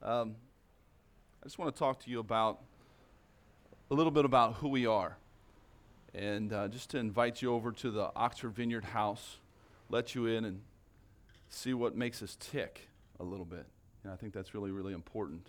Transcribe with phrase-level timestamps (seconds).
[0.00, 0.36] Um,
[1.42, 2.60] I just want to talk to you about
[3.90, 5.16] a little bit about who we are.
[6.14, 9.38] And uh, just to invite you over to the Oxford Vineyard House,
[9.88, 10.60] let you in and
[11.48, 12.88] see what makes us tick
[13.18, 13.66] a little bit.
[14.04, 15.48] And I think that's really, really important.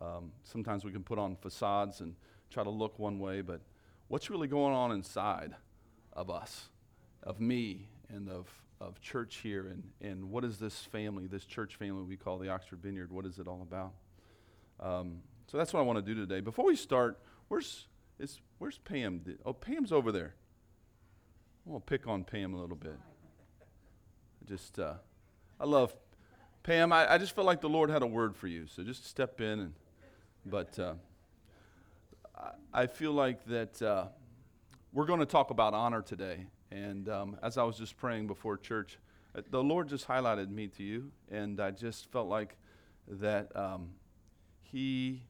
[0.00, 2.14] Um, sometimes we can put on facades and
[2.50, 3.60] try to look one way, but
[4.08, 5.54] what's really going on inside
[6.12, 6.68] of us,
[7.22, 8.46] of me, and of
[8.80, 12.48] of church here and, and what is this family, this church family we call the
[12.48, 13.92] Oxford Vineyard, what is it all about?
[14.80, 16.40] Um, so that's what I want to do today.
[16.40, 17.88] Before we start, where's,
[18.18, 19.22] is, where's Pam?
[19.44, 20.34] Oh, Pam's over there.
[21.66, 22.96] I want to pick on Pam a little bit.
[23.00, 24.94] I Just, uh,
[25.60, 25.94] I love
[26.62, 26.92] Pam.
[26.92, 29.42] I, I just felt like the Lord had a word for you, so just step
[29.42, 29.60] in.
[29.60, 29.74] And,
[30.46, 30.94] but uh,
[32.34, 34.06] I, I feel like that uh,
[34.92, 36.46] we're going to talk about honor today.
[36.70, 38.98] And um, as I was just praying before church,
[39.34, 42.56] uh, the Lord just highlighted me to you, and I just felt like
[43.08, 43.90] that um,
[44.62, 45.22] He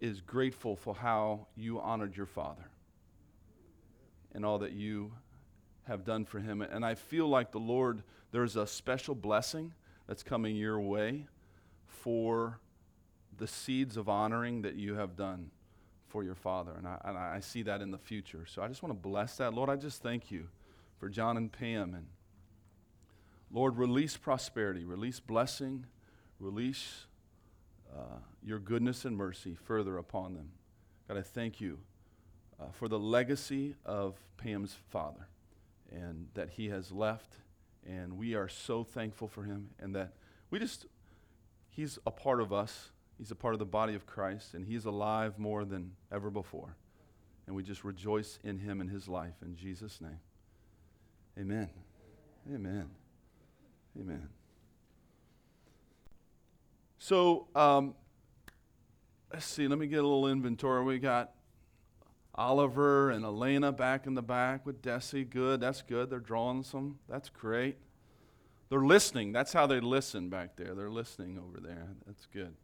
[0.00, 2.68] is grateful for how you honored your father
[4.34, 5.12] and all that you
[5.84, 6.60] have done for him.
[6.60, 9.72] And I feel like the Lord, there's a special blessing
[10.06, 11.26] that's coming your way
[11.86, 12.58] for
[13.38, 15.50] the seeds of honoring that you have done
[16.08, 16.72] for your father.
[16.76, 18.44] And I, and I see that in the future.
[18.46, 19.54] So I just want to bless that.
[19.54, 20.48] Lord, I just thank you
[21.04, 21.92] for John and Pam.
[21.92, 22.06] And
[23.52, 25.84] Lord, release prosperity, release blessing,
[26.40, 27.04] release
[27.94, 30.52] uh, your goodness and mercy further upon them.
[31.06, 31.80] God, I thank you
[32.58, 35.28] uh, for the legacy of Pam's father
[35.92, 37.36] and that he has left.
[37.86, 40.14] And we are so thankful for him and that
[40.48, 40.86] we just,
[41.68, 42.92] he's a part of us.
[43.18, 46.76] He's a part of the body of Christ and he's alive more than ever before.
[47.46, 50.20] And we just rejoice in him and his life in Jesus' name.
[51.38, 51.68] Amen.
[52.52, 52.90] Amen.
[53.98, 54.28] Amen.
[56.98, 57.94] So, um,
[59.32, 60.84] let's see, let me get a little inventory.
[60.84, 61.32] We got
[62.34, 65.28] Oliver and Elena back in the back with Desi.
[65.28, 66.10] Good, that's good.
[66.10, 66.98] They're drawing some.
[67.08, 67.76] That's great.
[68.70, 69.32] They're listening.
[69.32, 70.74] That's how they listen back there.
[70.74, 71.88] They're listening over there.
[72.06, 72.54] That's good.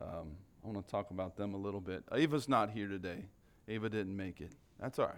[0.00, 2.02] Um, I want to talk about them a little bit.
[2.12, 3.24] Ava's not here today.
[3.68, 4.52] Ava didn't make it.
[4.80, 5.14] That's all right.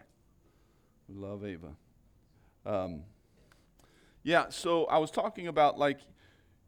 [1.08, 1.68] We love Ava.
[2.66, 3.04] Um,
[4.24, 6.00] yeah, so I was talking about like,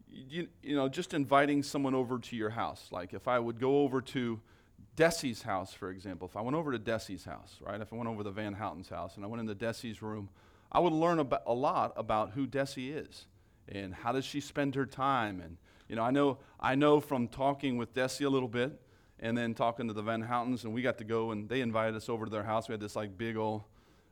[0.08, 2.86] you, you know, just inviting someone over to your house.
[2.92, 4.40] Like if I would go over to
[4.96, 7.80] Desi's house, for example, if I went over to Desi's house, right?
[7.80, 10.28] If I went over to Van Houten's house and I went into Desi's room,
[10.70, 13.26] I would learn about, a lot about who Desi is
[13.68, 15.40] and how does she spend her time.
[15.40, 15.56] And,
[15.88, 18.80] you know, I know, I know from talking with Desi a little bit
[19.18, 21.96] and then talking to the Van Houtens, and we got to go and they invited
[21.96, 22.68] us over to their house.
[22.68, 23.64] We had this like big old,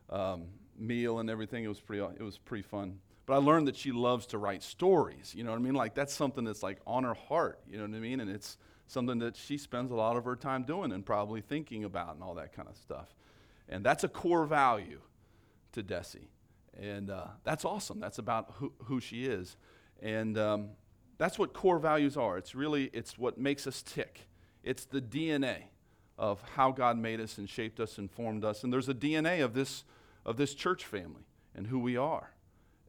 [0.09, 1.63] um, meal and everything.
[1.63, 2.99] It was pretty, it was pretty fun.
[3.25, 5.33] But I learned that she loves to write stories.
[5.35, 5.73] You know what I mean?
[5.73, 7.59] Like that's something that's like on her heart.
[7.69, 8.21] You know what I mean?
[8.21, 11.83] And it's something that she spends a lot of her time doing and probably thinking
[11.83, 13.13] about and all that kind of stuff.
[13.67, 15.01] And that's a core value
[15.73, 16.27] to Desi.
[16.79, 17.99] And uh, that's awesome.
[17.99, 19.57] That's about who, who she is.
[20.01, 20.69] And um,
[21.17, 22.37] that's what core values are.
[22.37, 24.27] It's really, it's what makes us tick.
[24.63, 25.63] It's the DNA
[26.17, 28.63] of how God made us and shaped us and formed us.
[28.63, 29.83] And there's a DNA of this
[30.27, 31.23] of this church family
[31.55, 32.29] and who we are.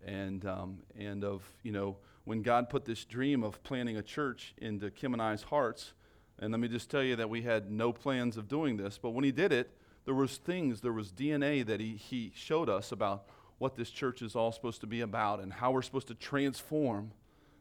[0.04, 4.54] And, um, and of, you know, when God put this dream of planting a church
[4.58, 5.92] into Kim and I's hearts,
[6.38, 9.10] and let me just tell you that we had no plans of doing this, but
[9.10, 9.70] when he did it,
[10.04, 13.26] there was things, there was DNA that he, he showed us about
[13.58, 17.12] what this church is all supposed to be about and how we're supposed to transform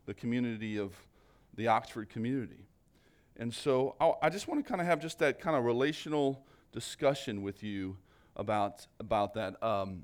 [0.06, 0.94] the community of
[1.56, 2.68] the Oxford community.
[3.36, 6.46] And so I, I just want to kind of have just that kind of relational
[6.72, 7.98] discussion with you
[8.38, 10.04] about, about that um,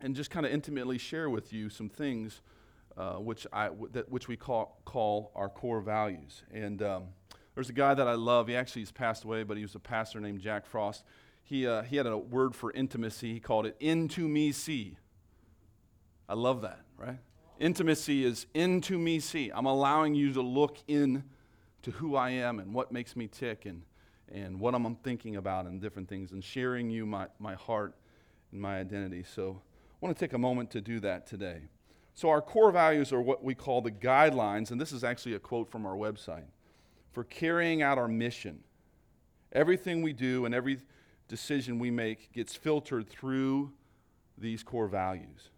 [0.00, 2.40] and just kind of intimately share with you some things
[2.96, 6.42] uh, which, I, w- that, which we call, call our core values.
[6.52, 7.04] And um,
[7.54, 8.48] there's a guy that I love.
[8.48, 11.04] He actually has passed away, but he was a pastor named Jack Frost.
[11.44, 13.32] He, uh, he had a word for intimacy.
[13.32, 14.96] He called it into me see.
[16.28, 17.18] I love that, right?
[17.60, 19.50] Intimacy is into me see.
[19.54, 21.24] I'm allowing you to look in
[21.82, 23.82] to who I am and what makes me tick and
[24.32, 27.94] and what I'm thinking about and different things and sharing you my, my heart
[28.52, 29.24] and my identity.
[29.24, 29.60] So
[30.00, 31.62] I want to take a moment to do that today.
[32.14, 35.38] So, our core values are what we call the guidelines, and this is actually a
[35.38, 36.46] quote from our website
[37.12, 38.64] for carrying out our mission.
[39.52, 40.78] Everything we do and every
[41.28, 43.72] decision we make gets filtered through
[44.36, 45.50] these core values.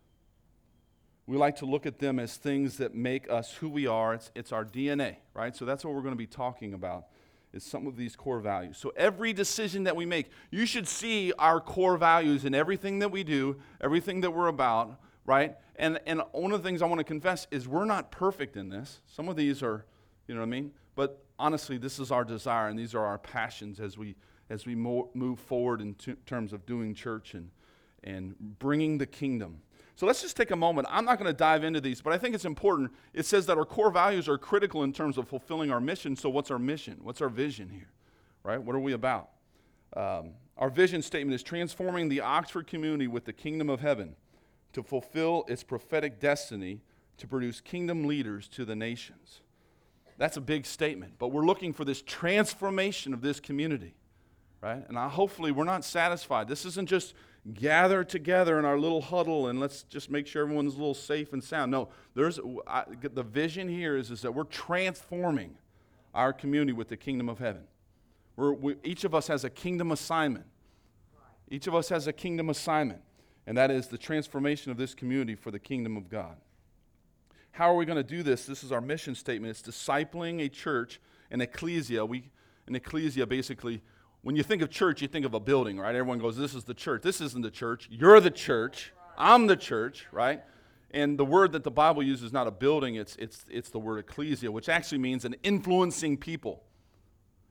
[1.26, 4.14] We like to look at them as things that make us who we are.
[4.14, 5.56] It's, it's our DNA, right?
[5.56, 7.06] So that's what we're going to be talking about
[7.52, 8.78] is some of these core values.
[8.78, 13.10] So every decision that we make, you should see our core values in everything that
[13.10, 15.56] we do, everything that we're about, right?
[15.76, 18.68] And, and one of the things I want to confess is we're not perfect in
[18.68, 19.00] this.
[19.06, 19.84] Some of these are,
[20.28, 20.72] you know what I mean?
[20.94, 24.14] But honestly, this is our desire and these are our passions as we,
[24.48, 27.50] as we mo- move forward in t- terms of doing church and,
[28.04, 29.62] and bringing the kingdom.
[30.00, 30.88] So let's just take a moment.
[30.90, 32.90] I'm not going to dive into these, but I think it's important.
[33.12, 36.16] It says that our core values are critical in terms of fulfilling our mission.
[36.16, 36.96] So, what's our mission?
[37.02, 37.90] What's our vision here?
[38.42, 38.56] Right?
[38.56, 39.28] What are we about?
[39.94, 44.16] Um, our vision statement is transforming the Oxford community with the kingdom of heaven
[44.72, 46.80] to fulfill its prophetic destiny
[47.18, 49.42] to produce kingdom leaders to the nations.
[50.16, 53.92] That's a big statement, but we're looking for this transformation of this community,
[54.62, 54.82] right?
[54.88, 56.48] And I, hopefully we're not satisfied.
[56.48, 57.12] This isn't just
[57.54, 61.32] gather together in our little huddle and let's just make sure everyone's a little safe
[61.32, 61.70] and sound.
[61.70, 65.56] No, there's I, the vision here is, is that we're transforming
[66.14, 67.62] our community with the kingdom of heaven.
[68.36, 70.46] We're, we, each of us has a kingdom assignment.
[71.50, 73.00] Each of us has a kingdom assignment,
[73.46, 76.36] and that is the transformation of this community for the kingdom of God.
[77.52, 78.46] How are we going to do this?
[78.46, 79.50] This is our mission statement.
[79.50, 81.00] It's discipling a church,
[81.30, 82.06] an ecclesia.
[82.06, 82.30] We,
[82.66, 83.82] an ecclesia basically
[84.22, 85.94] when you think of church, you think of a building, right?
[85.94, 87.02] Everyone goes, This is the church.
[87.02, 87.88] This isn't the church.
[87.90, 88.92] You're the church.
[89.16, 90.42] I'm the church, right?
[90.92, 93.78] And the word that the Bible uses is not a building, it's, it's, it's the
[93.78, 96.64] word ecclesia, which actually means an influencing people,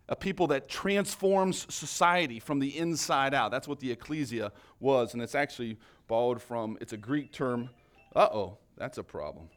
[0.10, 3.51] a people that transforms society from the inside out.
[3.51, 5.13] That's what the ecclesia was.
[5.13, 5.77] And it's actually
[6.07, 7.69] borrowed from, it's a Greek term.
[8.15, 9.48] Uh oh, that's a problem.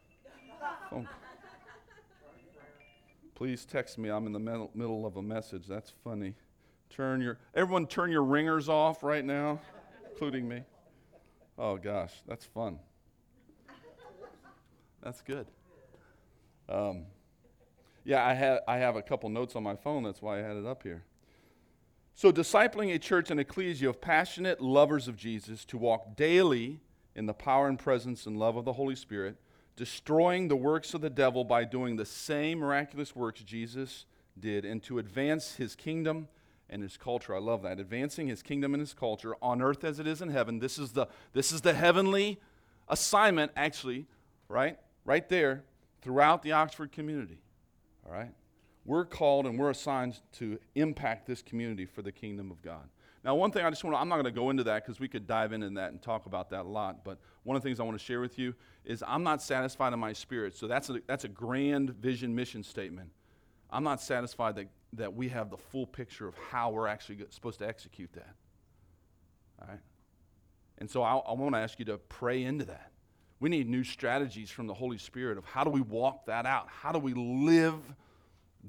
[0.91, 1.05] Oh.
[3.35, 4.09] Please text me.
[4.09, 5.65] I'm in the middle of a message.
[5.67, 6.35] That's funny.
[6.95, 9.59] Turn your, everyone turn your ringers off right now,
[10.11, 10.61] including me.
[11.57, 12.77] Oh gosh, that's fun.
[15.01, 15.47] That's good.
[16.69, 17.05] Um,
[18.05, 20.03] yeah, I have, I have a couple notes on my phone.
[20.03, 21.03] That's why I had it up here.
[22.13, 26.79] So, discipling a church and ecclesia of passionate lovers of Jesus to walk daily
[27.15, 29.37] in the power and presence and love of the Holy Spirit,
[29.75, 34.05] destroying the works of the devil by doing the same miraculous works Jesus
[34.39, 36.27] did, and to advance his kingdom
[36.73, 37.35] and his culture.
[37.35, 37.79] I love that.
[37.79, 40.59] Advancing his kingdom and his culture on earth as it is in heaven.
[40.59, 42.39] This is the, this is the heavenly
[42.89, 44.07] assignment, actually,
[44.49, 44.79] right?
[45.05, 45.63] Right there
[46.01, 47.39] throughout the Oxford community.
[48.05, 48.31] All right?
[48.85, 52.89] We're called and we're assigned to impact this community for the kingdom of God.
[53.23, 54.99] Now, one thing I just want to, I'm not going to go into that because
[54.99, 57.69] we could dive into that and talk about that a lot, but one of the
[57.69, 58.53] things I want to share with you
[58.83, 60.55] is I'm not satisfied in my spirit.
[60.57, 63.11] So that's a, that's a grand vision mission statement.
[63.69, 67.59] I'm not satisfied that that we have the full picture of how we're actually supposed
[67.59, 68.35] to execute that.
[69.61, 69.79] All right?
[70.77, 72.91] And so I, I want to ask you to pray into that.
[73.39, 76.67] We need new strategies from the Holy Spirit of how do we walk that out?
[76.69, 77.75] How do we live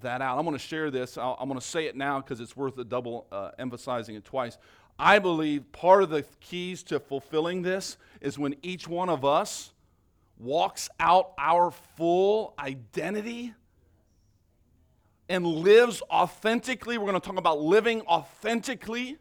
[0.01, 0.39] that out?
[0.39, 1.17] I'm going to share this.
[1.17, 4.25] i am going to say it now because it's worth a double uh, emphasizing it
[4.25, 4.59] twice.
[4.99, 9.73] I believe part of the keys to fulfilling this is when each one of us
[10.39, 13.55] walks out our full identity
[15.29, 16.99] and lives authentically.
[16.99, 19.19] We're going to talk about living authentically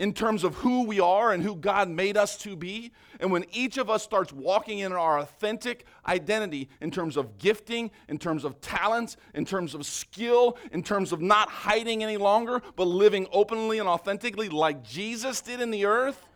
[0.00, 2.90] in terms of who we are and who God made us to be.
[3.20, 7.90] And when each of us starts walking in our authentic identity in terms of gifting,
[8.08, 12.62] in terms of talents, in terms of skill, in terms of not hiding any longer,
[12.76, 16.26] but living openly and authentically like Jesus did in the earth,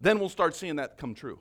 [0.00, 1.40] then we'll start seeing that come true.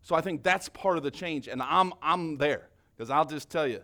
[0.00, 1.46] So I think that's part of the change.
[1.46, 3.82] And I'm, I'm there because I'll just tell you,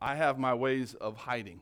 [0.00, 1.60] I have my ways of hiding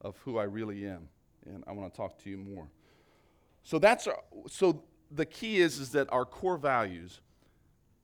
[0.00, 1.08] of who I really am,
[1.44, 2.68] and I want to talk to you more.
[3.64, 4.18] So that's our,
[4.48, 7.20] so the key is is that our core values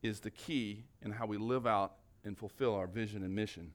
[0.02, 3.73] is the key in how we live out and fulfill our vision and mission.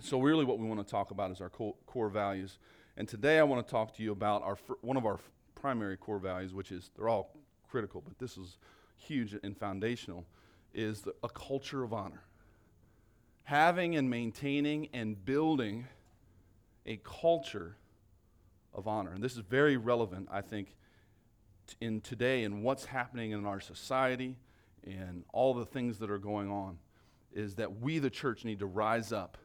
[0.00, 2.58] So really, what we want to talk about is our co- core values.
[2.96, 5.18] And today, I want to talk to you about our one of our
[5.54, 7.36] primary core values, which is they're all
[7.68, 8.56] critical, but this is
[8.96, 10.24] huge and foundational,
[10.72, 12.22] is the, a culture of honor
[13.44, 15.86] having and maintaining and building
[16.86, 17.76] a culture
[18.72, 19.12] of honor.
[19.12, 20.74] And this is very relevant, I think,
[21.80, 24.36] in today and what's happening in our society
[24.84, 26.78] and all the things that are going on
[27.32, 29.38] is that we, the church, need to rise up,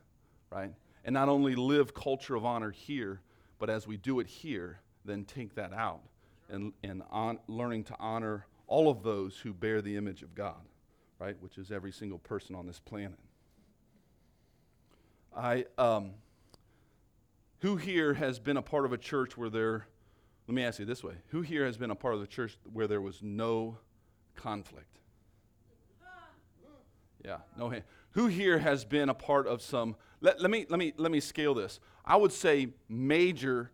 [0.49, 0.71] right?
[1.03, 3.21] And not only live culture of honor here,
[3.59, 6.01] but as we do it here, then take that out
[6.49, 10.61] and, and on, learning to honor all of those who bear the image of God,
[11.19, 11.35] right?
[11.39, 13.19] Which is every single person on this planet.
[15.35, 16.11] I, um,
[17.59, 19.87] who here has been a part of a church where there,
[20.47, 22.57] let me ask you this way who here has been a part of the church
[22.71, 23.77] where there was no
[24.35, 24.99] conflict?
[27.23, 27.83] Yeah, no hand.
[28.11, 31.19] Who here has been a part of some, let, let, me, let, me, let me
[31.19, 31.79] scale this.
[32.05, 33.71] I would say major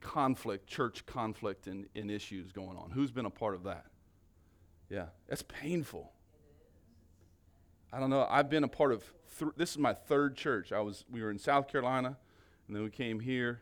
[0.00, 2.90] conflict, church conflict, and, and issues going on.
[2.90, 3.84] Who's been a part of that?
[4.88, 6.12] Yeah, that's painful.
[7.92, 8.26] I don't know.
[8.28, 9.04] I've been a part of.
[9.38, 10.72] Th- this is my third church.
[10.72, 11.04] I was.
[11.10, 12.16] We were in South Carolina,
[12.66, 13.60] and then we came here,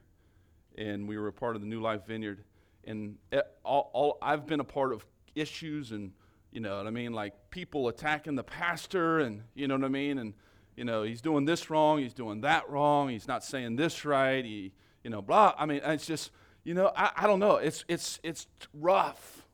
[0.79, 2.45] and we were a part of the New Life Vineyard.
[2.85, 6.13] And it, all, all I've been a part of issues, and
[6.53, 9.89] you know what I mean, like people attacking the pastor, and you know what I
[9.89, 10.35] mean, and
[10.77, 14.45] you know he's doing this wrong, he's doing that wrong, he's not saying this right,
[14.45, 14.73] he,
[15.03, 15.55] you know, blah.
[15.59, 16.31] I mean, it's just,
[16.63, 17.57] you know, I, I don't know.
[17.57, 19.45] It's it's it's rough,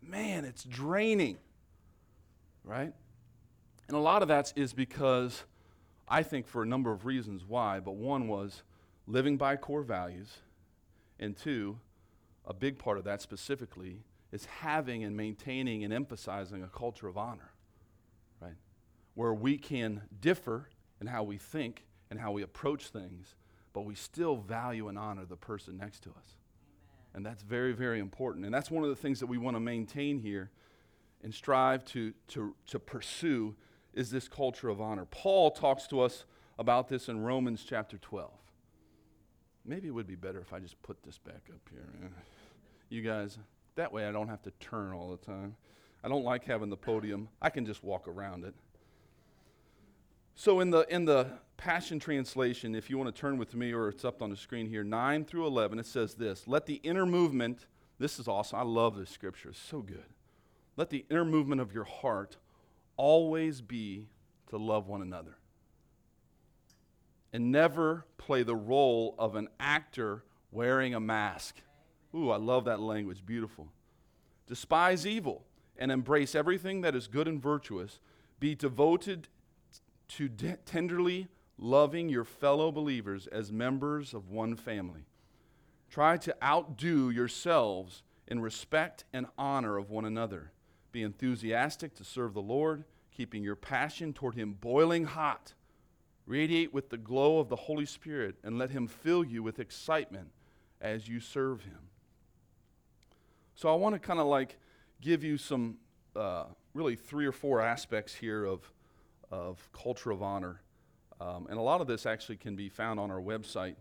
[0.00, 0.44] man.
[0.44, 1.38] It's draining,
[2.62, 2.92] right?
[3.88, 5.44] And a lot of that is because
[6.06, 8.62] I think for a number of reasons why, but one was
[9.06, 10.38] living by core values,
[11.18, 11.78] and two,
[12.44, 17.16] a big part of that specifically is having and maintaining and emphasizing a culture of
[17.16, 17.50] honor,
[18.40, 18.56] right?
[19.14, 20.68] Where we can differ
[21.00, 23.34] in how we think and how we approach things,
[23.72, 26.16] but we still value and honor the person next to us.
[26.16, 27.14] Amen.
[27.14, 28.44] And that's very, very important.
[28.44, 30.50] And that's one of the things that we want to maintain here
[31.22, 33.54] and strive to, to, to pursue
[33.94, 35.04] is this culture of honor.
[35.04, 36.24] Paul talks to us
[36.58, 38.30] about this in Romans chapter 12.
[39.64, 42.10] Maybe it would be better if I just put this back up here.
[42.88, 43.38] You guys,
[43.74, 45.56] that way I don't have to turn all the time.
[46.02, 47.28] I don't like having the podium.
[47.42, 48.54] I can just walk around it.
[50.34, 51.26] So in the in the
[51.56, 54.68] Passion Translation, if you want to turn with me or it's up on the screen
[54.68, 57.66] here, 9 through 11, it says this, "Let the inner movement,
[57.98, 58.58] this is awesome.
[58.60, 59.50] I love this scripture.
[59.50, 60.06] It's so good.
[60.76, 62.36] Let the inner movement of your heart
[62.98, 64.08] always be
[64.50, 65.38] to love one another.
[67.32, 71.56] And never play the role of an actor wearing a mask.
[72.14, 73.24] Ooh, I love that language.
[73.24, 73.68] Beautiful.
[74.46, 75.44] Despise evil
[75.78, 78.00] and embrace everything that is good and virtuous.
[78.40, 79.28] Be devoted
[80.08, 81.28] to de- tenderly
[81.58, 85.04] loving your fellow believers as members of one family.
[85.90, 90.52] Try to outdo yourselves in respect and honor of one another.
[90.92, 95.54] Be enthusiastic to serve the Lord, keeping your passion toward Him boiling hot.
[96.26, 100.28] Radiate with the glow of the Holy Spirit and let Him fill you with excitement
[100.80, 101.78] as you serve Him.
[103.54, 104.58] So I want to kind of like
[105.00, 105.78] give you some,
[106.14, 108.70] uh, really three or four aspects here of,
[109.30, 110.60] of culture of honor.
[111.20, 113.74] Um, and a lot of this actually can be found on our website.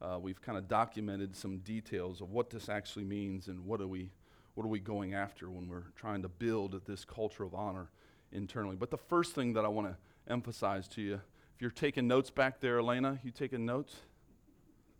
[0.00, 3.88] Uh, we've kind of documented some details of what this actually means and what do
[3.88, 4.10] we
[4.54, 7.88] what are we going after when we're trying to build this culture of honor
[8.32, 8.76] internally?
[8.76, 9.96] But the first thing that I want to
[10.32, 13.96] emphasize to you, if you're taking notes back there, Elena, you taking notes?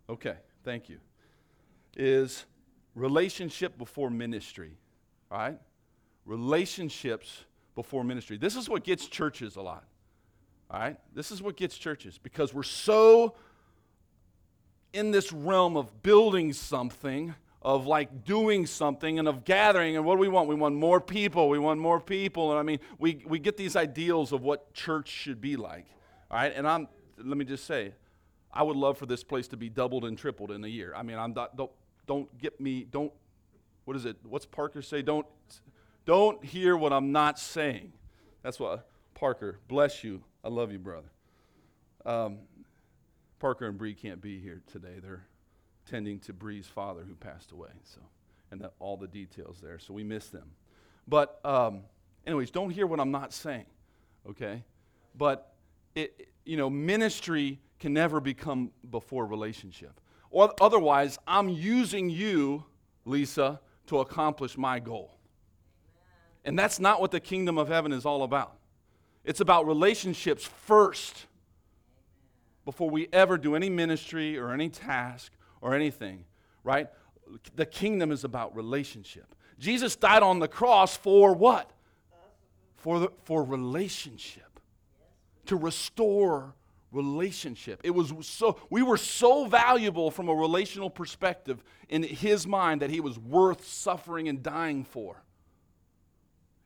[0.09, 0.99] Okay, thank you.
[1.95, 2.45] Is
[2.95, 4.77] relationship before ministry,
[5.31, 5.59] all right?
[6.25, 7.45] Relationships
[7.75, 8.37] before ministry.
[8.37, 9.85] This is what gets churches a lot,
[10.69, 10.97] all right?
[11.13, 13.35] This is what gets churches because we're so
[14.93, 17.35] in this realm of building something
[17.65, 19.97] of like doing something and of gathering.
[19.97, 20.47] And what do we want?
[20.47, 21.49] We want more people.
[21.49, 22.51] We want more people.
[22.51, 25.87] And I mean, we, we get these ideals of what church should be like.
[26.29, 26.53] All right.
[26.55, 27.95] And I'm, let me just say,
[28.53, 30.93] I would love for this place to be doubled and tripled in a year.
[30.95, 31.71] I mean, I'm not, don't,
[32.05, 33.11] don't get me, don't,
[33.85, 34.17] what is it?
[34.21, 35.01] What's Parker say?
[35.01, 35.25] Don't,
[36.05, 37.93] don't hear what I'm not saying.
[38.43, 40.23] That's what, Parker, bless you.
[40.43, 41.09] I love you, brother.
[42.05, 42.37] Um,
[43.39, 44.99] Parker and Bree can't be here today.
[45.01, 45.25] They're
[45.89, 47.69] tending to Bree's father who passed away.
[47.83, 48.01] So,
[48.51, 49.79] and that, all the details there.
[49.79, 50.51] So we miss them.
[51.07, 51.81] But, um,
[52.25, 53.65] anyways, don't hear what I'm not saying,
[54.29, 54.63] okay?
[55.17, 55.53] But
[55.93, 59.99] it, you know, ministry can never become before relationship.
[60.31, 62.65] Or otherwise, I'm using you,
[63.05, 65.17] Lisa, to accomplish my goal.
[66.43, 68.57] And that's not what the kingdom of heaven is all about.
[69.23, 71.25] It's about relationships first
[72.65, 75.31] before we ever do any ministry or any task
[75.65, 76.23] or anything,
[76.63, 76.89] right?
[77.55, 79.33] The kingdom is about relationship.
[79.57, 81.71] Jesus died on the cross for what?
[82.75, 84.59] For, the, for relationship.
[85.47, 86.53] To restore
[86.91, 87.81] relationship.
[87.83, 92.91] It was so we were so valuable from a relational perspective in his mind that
[92.91, 95.23] he was worth suffering and dying for.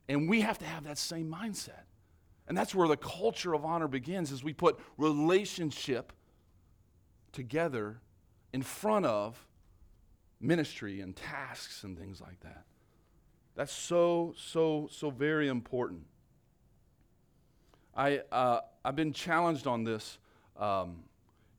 [0.10, 1.84] And we have to have that same mindset.
[2.50, 6.12] And that's where the culture of honor begins as we put relationship
[7.32, 8.02] together
[8.54, 9.46] in front of
[10.40, 12.64] ministry and tasks and things like that.
[13.56, 16.06] That's so, so, so very important.
[17.96, 20.18] I, uh, I've been challenged on this
[20.58, 21.04] um,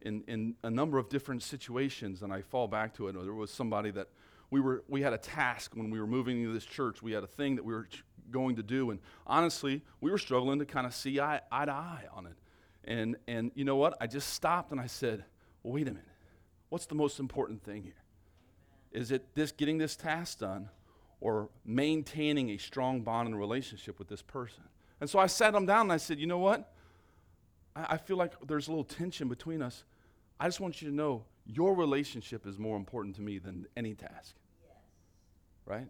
[0.01, 3.13] in, in a number of different situations, and I fall back to it.
[3.13, 4.09] There was somebody that
[4.51, 7.03] we, were, we had a task when we were moving into this church.
[7.03, 10.19] We had a thing that we were ch- going to do, and honestly, we were
[10.19, 12.37] struggling to kind of see eye, eye to eye on it.
[12.85, 13.97] And, and you know what?
[14.01, 15.25] I just stopped and I said,
[15.63, 16.10] wait a minute.
[16.71, 17.93] What's the most important thing here?
[18.93, 20.71] Is it this getting this task done
[21.21, 24.63] or maintaining a strong bond and relationship with this person?
[25.01, 26.73] And so I sat him down and I said, You know what?
[27.77, 29.85] I, I feel like there's a little tension between us.
[30.39, 33.95] I just want you to know your relationship is more important to me than any
[33.95, 34.35] task.
[35.67, 35.89] Right?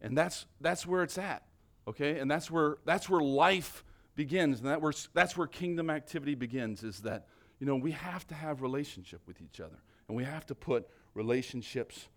[0.00, 1.42] And that's, that's where it's at.
[1.86, 2.18] Okay?
[2.18, 3.84] And that's where, that's where life
[4.16, 4.60] begins.
[4.60, 7.26] And that where, that's where kingdom activity begins is that,
[7.60, 9.78] you know, we have to have relationship with each other.
[10.08, 12.08] And we have to put relationships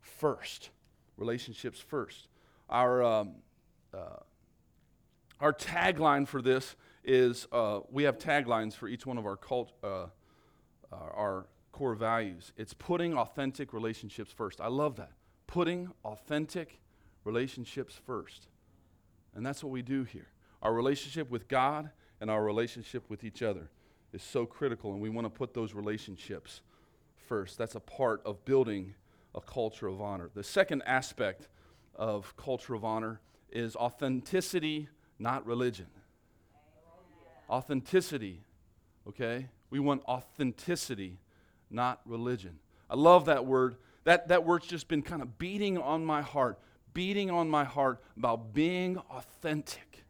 [0.00, 0.70] first.
[1.16, 2.28] Relationships first.
[2.70, 3.34] Our, um,
[3.92, 4.20] uh,
[5.40, 9.72] our tagline for this is uh, we have taglines for each one of our cult,
[9.82, 10.06] uh,
[10.90, 12.52] our core values.
[12.56, 14.60] It's putting authentic relationships first.
[14.60, 15.12] I love that.
[15.48, 16.80] Putting authentic
[17.24, 18.46] relationships first.
[19.34, 20.28] And that's what we do here.
[20.62, 23.70] Our relationship with God and our relationship with each other
[24.14, 26.62] is so critical, and we want to put those relationships
[27.26, 27.58] first.
[27.58, 28.94] That's a part of building
[29.34, 30.30] a culture of honor.
[30.34, 31.48] The second aspect
[31.96, 35.86] of culture of honor is authenticity, not religion.
[37.50, 38.42] Authenticity,
[39.08, 39.48] okay?
[39.70, 41.18] We want authenticity,
[41.70, 42.58] not religion.
[42.88, 43.76] I love that word.
[44.04, 46.60] That, that word's just been kind of beating on my heart,
[46.92, 50.04] beating on my heart about being authentic.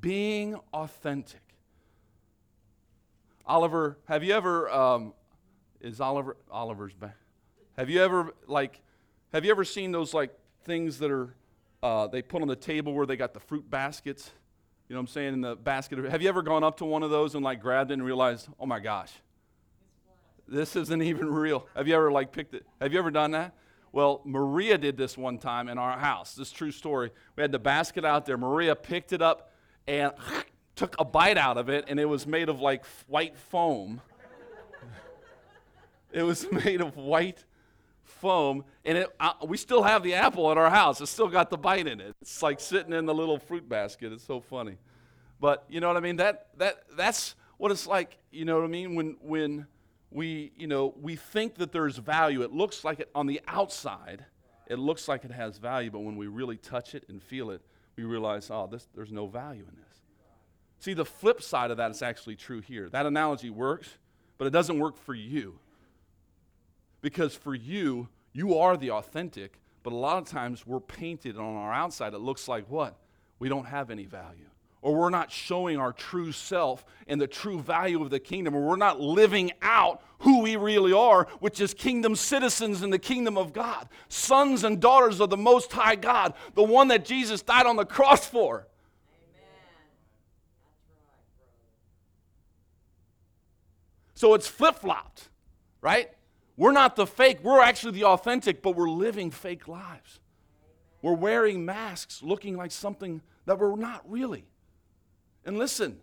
[0.00, 1.40] Being authentic.
[3.48, 5.14] Oliver, have you ever, um,
[5.80, 7.16] is Oliver, Oliver's back.
[7.78, 8.82] Have you ever, like,
[9.32, 11.34] have you ever seen those, like, things that are,
[11.82, 14.32] uh, they put on the table where they got the fruit baskets?
[14.88, 15.32] You know what I'm saying?
[15.32, 15.98] In the basket.
[16.10, 18.48] Have you ever gone up to one of those and, like, grabbed it and realized,
[18.60, 19.12] oh my gosh,
[20.46, 21.66] this isn't even real?
[21.74, 22.66] Have you ever, like, picked it?
[22.82, 23.54] Have you ever done that?
[23.92, 26.34] Well, Maria did this one time in our house.
[26.34, 27.12] This true story.
[27.34, 28.36] We had the basket out there.
[28.36, 29.52] Maria picked it up
[29.86, 30.12] and
[30.78, 34.00] took a bite out of it, and it was made of like white foam.
[36.12, 37.44] it was made of white
[38.04, 41.00] foam, and it, uh, we still have the apple at our house.
[41.00, 42.14] It's still got the bite in it.
[42.22, 44.12] It's like sitting in the little fruit basket.
[44.12, 44.78] It's so funny.
[45.40, 46.16] But you know what I mean?
[46.16, 48.94] That, that, that's what it's like, you know what I mean?
[48.94, 49.66] When, when
[50.12, 54.24] we, you know, we think that there's value, it looks like it on the outside,
[54.68, 57.62] it looks like it has value, but when we really touch it and feel it,
[57.96, 59.87] we realize, oh, this, there's no value in this.
[60.80, 62.88] See, the flip side of that is actually true here.
[62.88, 63.88] That analogy works,
[64.36, 65.58] but it doesn't work for you.
[67.00, 71.56] Because for you, you are the authentic, but a lot of times we're painted on
[71.56, 72.14] our outside.
[72.14, 72.96] It looks like what?
[73.38, 74.46] We don't have any value.
[74.80, 78.60] Or we're not showing our true self and the true value of the kingdom, or
[78.60, 83.36] we're not living out who we really are, which is kingdom citizens in the kingdom
[83.36, 87.66] of God, sons and daughters of the Most High God, the one that Jesus died
[87.66, 88.68] on the cross for.
[94.18, 95.28] So it's flip flopped,
[95.80, 96.10] right?
[96.56, 100.18] We're not the fake, we're actually the authentic, but we're living fake lives.
[101.02, 104.44] We're wearing masks looking like something that we're not really.
[105.44, 106.00] And listen,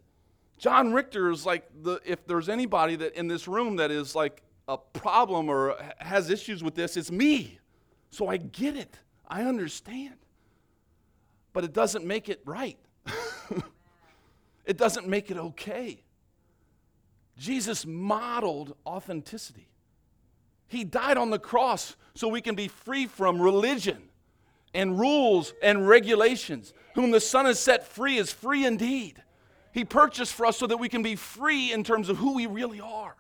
[0.57, 4.43] John Richter is like the if there's anybody that in this room that is like
[4.69, 7.59] a problem or has issues with this, it's me.
[8.11, 8.97] So I get it.
[9.27, 10.15] I understand.
[11.51, 12.77] But it doesn't make it right.
[14.65, 16.04] it doesn't make it okay.
[17.37, 19.67] Jesus modeled authenticity.
[20.67, 24.01] He died on the cross so we can be free from religion
[24.73, 26.73] and rules and regulations.
[26.95, 29.21] Whom the Son has set free is free indeed.
[29.73, 32.45] He purchased for us so that we can be free in terms of who we
[32.45, 33.15] really are.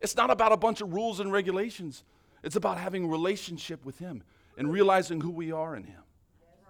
[0.00, 2.04] It's not about a bunch of rules and regulations.
[2.42, 4.22] It's about having relationship with him
[4.56, 6.02] and realizing who we are in him.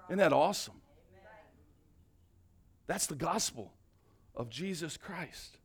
[0.09, 0.81] Isn't that awesome?
[2.87, 3.73] That's the gospel
[4.35, 5.59] of Jesus Christ.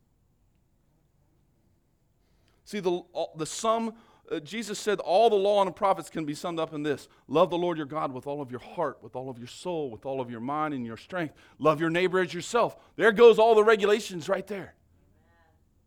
[2.68, 3.00] See, the,
[3.34, 3.94] the sum,
[4.30, 7.08] uh, Jesus said all the law and the prophets can be summed up in this
[7.26, 9.90] love the Lord your God with all of your heart, with all of your soul,
[9.90, 11.32] with all of your mind and your strength.
[11.58, 12.76] Love your neighbor as yourself.
[12.96, 14.74] There goes all the regulations right there.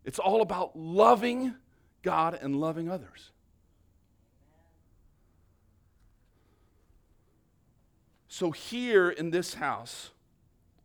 [0.06, 1.54] It's all about loving
[2.02, 3.30] God and loving others.
[8.28, 10.10] So, here in this house,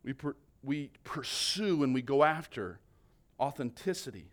[0.05, 2.81] we, per, we pursue and we go after
[3.41, 4.33] authenticity.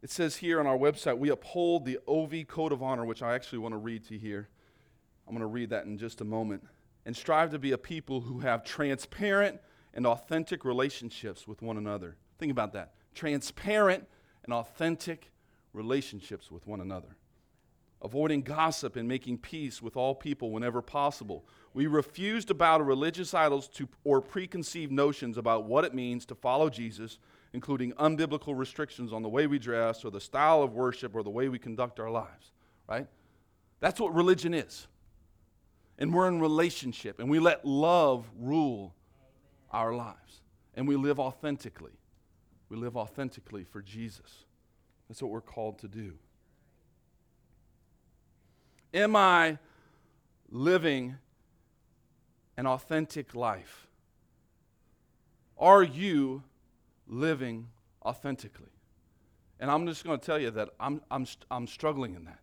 [0.00, 3.34] It says here on our website, we uphold the OV Code of Honor, which I
[3.34, 4.48] actually want to read to you here.
[5.26, 6.66] I'm going to read that in just a moment.
[7.04, 9.60] And strive to be a people who have transparent
[9.94, 12.16] and authentic relationships with one another.
[12.38, 12.94] Think about that.
[13.14, 14.06] Transparent
[14.44, 15.32] and authentic
[15.72, 17.16] relationships with one another.
[18.00, 21.44] Avoiding gossip and making peace with all people whenever possible.
[21.74, 26.24] We refuse to bow to religious idols to, or preconceived notions about what it means
[26.26, 27.18] to follow Jesus
[27.52, 31.30] including unbiblical restrictions on the way we dress or the style of worship or the
[31.30, 32.52] way we conduct our lives,
[32.88, 33.06] right?
[33.80, 34.86] That's what religion is.
[35.98, 37.18] And we're in relationship.
[37.18, 38.94] And we let love rule
[39.70, 40.42] our lives.
[40.74, 41.98] And we live authentically.
[42.68, 44.44] We live authentically for Jesus.
[45.08, 46.14] That's what we're called to do.
[48.94, 49.58] Am I
[50.50, 51.16] living
[52.56, 53.88] an authentic life?
[55.58, 56.42] Are you
[57.08, 57.68] living
[58.04, 58.70] authentically?
[59.60, 62.38] And I'm just going to tell you that I'm, I'm, I'm struggling in that.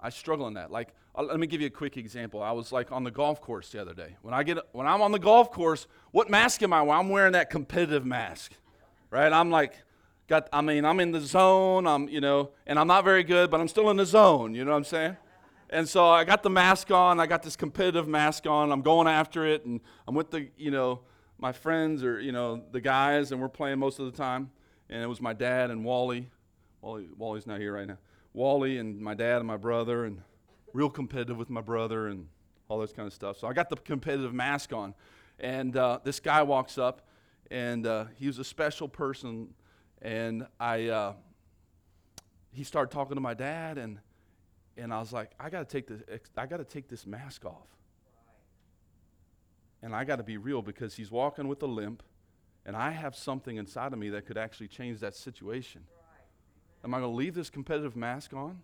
[0.00, 0.70] I struggle in that.
[0.70, 2.42] Like, uh, let me give you a quick example.
[2.42, 4.16] I was like on the golf course the other day.
[4.22, 7.00] When I get when I'm on the golf course, what mask am I wearing?
[7.00, 8.52] I'm wearing that competitive mask,
[9.10, 9.32] right?
[9.32, 9.74] I'm like,
[10.28, 10.48] got.
[10.52, 11.86] I mean, I'm in the zone.
[11.86, 14.54] I'm, you know, and I'm not very good, but I'm still in the zone.
[14.54, 15.16] You know what I'm saying?
[15.70, 17.18] And so I got the mask on.
[17.20, 18.70] I got this competitive mask on.
[18.70, 21.00] I'm going after it, and I'm with the, you know,
[21.38, 24.50] my friends or you know the guys, and we're playing most of the time.
[24.90, 26.30] And it was my dad and Wally.
[26.80, 27.98] Wally Wally's not here right now.
[28.32, 30.22] Wally and my dad and my brother, and
[30.72, 32.26] real competitive with my brother and
[32.68, 33.38] all this kind of stuff.
[33.38, 34.94] So I got the competitive mask on,
[35.40, 37.06] and uh, this guy walks up,
[37.50, 39.54] and uh, he was a special person,
[40.02, 40.88] and I.
[40.88, 41.12] Uh,
[42.50, 44.00] he started talking to my dad, and
[44.76, 46.02] and I was like, I got to take this.
[46.36, 47.77] I got to take this mask off.
[49.82, 52.02] And I got to be real because he's walking with a limp,
[52.66, 55.82] and I have something inside of me that could actually change that situation.
[56.84, 58.60] Am I going to leave this competitive mask on?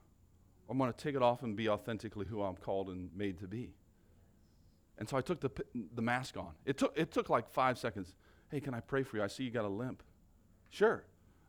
[0.66, 3.38] Or I'm going to take it off and be authentically who I'm called and made
[3.40, 3.74] to be.
[4.98, 5.50] And so I took the,
[5.94, 6.52] the mask on.
[6.64, 8.14] It took, it took like five seconds.
[8.50, 9.22] Hey, can I pray for you?
[9.22, 10.02] I see you got a limp.
[10.70, 11.04] Sure.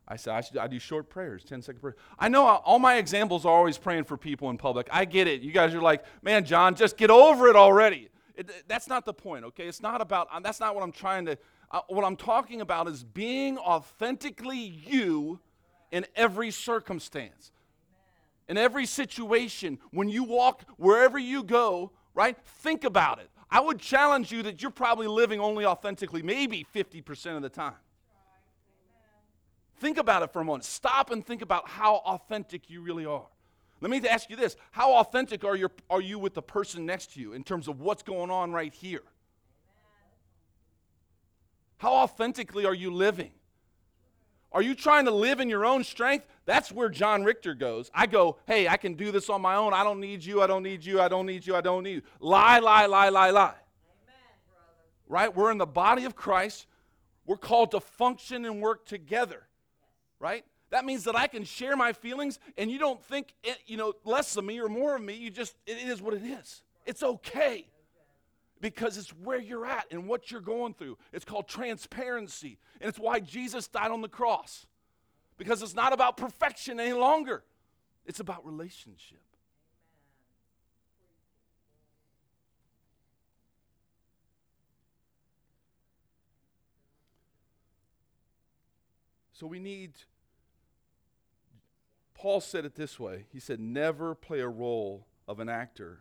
[0.07, 1.97] I said, I, should, I do short prayers, 10 second prayers.
[2.19, 4.87] I know all my examples are always praying for people in public.
[4.91, 5.41] I get it.
[5.41, 8.09] You guys are like, man, John, just get over it already.
[8.37, 9.67] It, that's not the point, okay?
[9.67, 11.37] It's not about, uh, that's not what I'm trying to,
[11.71, 15.39] uh, what I'm talking about is being authentically you
[15.91, 17.51] in every circumstance,
[18.49, 19.79] in every situation.
[19.91, 22.37] When you walk wherever you go, right?
[22.45, 23.29] Think about it.
[23.49, 27.75] I would challenge you that you're probably living only authentically, maybe 50% of the time.
[29.77, 30.65] Think about it for a moment.
[30.65, 33.27] Stop and think about how authentic you really are.
[33.81, 37.13] Let me ask you this How authentic are you, are you with the person next
[37.13, 39.03] to you in terms of what's going on right here?
[41.77, 43.31] How authentically are you living?
[44.51, 46.25] Are you trying to live in your own strength?
[46.45, 47.91] That's where John Richter goes.
[47.93, 49.73] I go, hey, I can do this on my own.
[49.73, 50.41] I don't need you.
[50.41, 51.01] I don't need you.
[51.01, 51.55] I don't need you.
[51.55, 52.01] I don't need you.
[52.21, 53.47] Lie, lie, lie, lie, lie.
[53.49, 53.55] Amen,
[55.09, 55.35] right?
[55.35, 56.67] We're in the body of Christ.
[57.25, 59.43] We're called to function and work together.
[60.19, 60.45] Right?
[60.75, 63.93] That means that I can share my feelings and you don't think it, you know
[64.03, 65.13] less of me or more of me.
[65.13, 66.63] You just it is what it is.
[66.85, 67.65] It's okay
[68.59, 70.97] because it's where you're at and what you're going through.
[71.13, 72.57] It's called transparency.
[72.81, 74.67] And it's why Jesus died on the cross.
[75.37, 77.45] Because it's not about perfection any longer,
[78.05, 79.21] it's about relationship.
[89.31, 89.93] So we need,
[92.15, 93.25] Paul said it this way.
[93.31, 95.99] He said, never play a role of an actor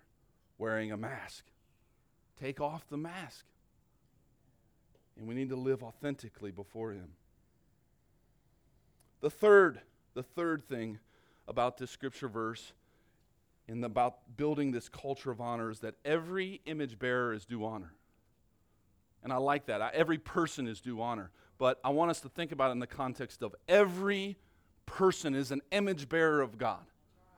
[0.57, 1.45] wearing a mask.
[2.41, 3.45] Take off the mask.
[5.19, 7.11] And we need to live authentically before Him.
[9.21, 9.81] The third,
[10.15, 10.99] the third thing
[11.47, 12.73] about this scripture verse
[13.69, 17.95] and about building this culture of honor is that every image bearer is due honor.
[19.23, 19.81] And I like that.
[19.81, 21.31] I, every person is due honor.
[21.57, 24.37] But I want us to think about it in the context of every
[24.87, 26.85] person is an image bearer of God.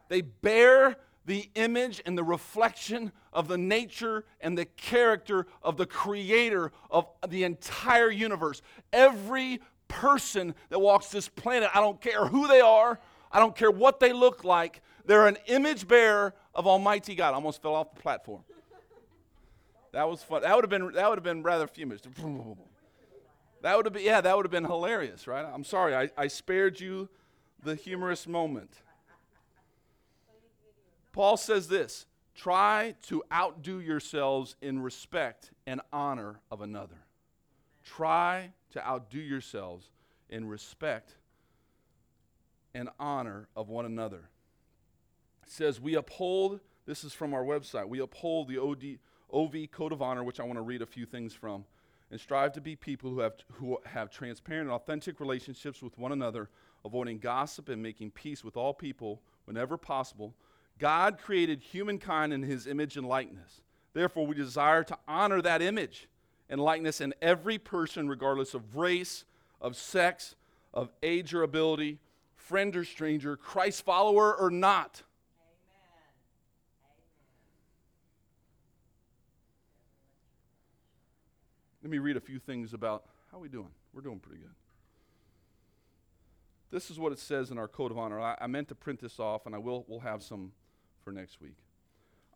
[0.09, 5.87] They bear the image and the reflection of the nature and the character of the
[5.87, 8.63] creator of the entire universe.
[8.93, 13.01] Every person that walks this planet, I don't care who they are,
[13.33, 17.33] I don't care what they look like, they're an image bearer of Almighty God.
[17.33, 18.43] I almost fell off the platform.
[19.93, 20.43] That was fun.
[20.43, 22.03] That would have been that would have been rather fumous.
[23.63, 25.45] That would have been yeah, that would have been hilarious, right?
[25.45, 27.09] I'm sorry, I, I spared you
[27.67, 28.71] the humorous moment.
[31.13, 37.05] Paul says this try to outdo yourselves in respect and honor of another.
[37.85, 39.91] Try to outdo yourselves
[40.31, 41.17] in respect
[42.75, 44.29] and honor of one another.
[45.43, 48.99] It says, We uphold, this is from our website, we uphold the OD,
[49.33, 51.65] OV Code of Honor, which I want to read a few things from,
[52.11, 56.13] and strive to be people who have, who have transparent and authentic relationships with one
[56.13, 56.49] another,
[56.85, 60.35] avoiding gossip and making peace with all people whenever possible
[60.79, 63.63] God created humankind in his image and likeness.
[63.95, 66.09] Therefore, we desire to honor that image
[66.51, 69.25] and likeness in every person, regardless of race,
[69.61, 70.37] of sex,
[70.75, 71.99] of age or ability,
[72.35, 75.03] friend or stranger, Christ follower or not.
[81.87, 83.71] Let me read a few things about how we doing.
[83.95, 84.51] We're doing pretty good.
[86.73, 88.19] This is what it says in our code of honor.
[88.19, 89.85] I, I meant to print this off, and I will.
[89.87, 90.51] We'll have some
[91.05, 91.55] for next week.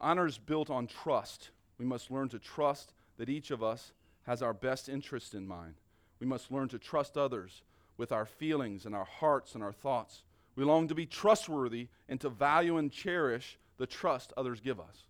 [0.01, 1.51] Honor is built on trust.
[1.79, 3.91] We must learn to trust that each of us
[4.23, 5.75] has our best interest in mind.
[6.21, 7.63] We must learn to trust others
[7.97, 10.23] with our feelings and our hearts and our thoughts.
[10.55, 15.09] We long to be trustworthy and to value and cherish the trust others give us.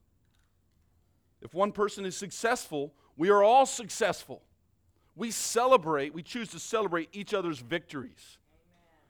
[1.43, 4.43] If one person is successful, we are all successful.
[5.17, 8.39] We celebrate, we choose to celebrate each other's victories.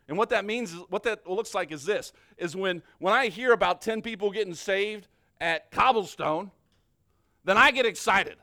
[0.08, 3.28] And what that means is what that looks like is this is when when I
[3.28, 5.06] hear about 10 people getting saved
[5.40, 6.50] at Cobblestone,
[7.44, 8.36] then I get excited.